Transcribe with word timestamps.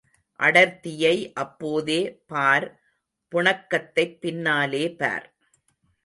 அடர்த்தியை 0.39 1.33
அப்போதே 1.33 1.99
பார் 2.27 2.65
புணக்கத்தைப் 3.31 4.17
பின்னாலே 4.19 4.95
பார். 4.95 5.27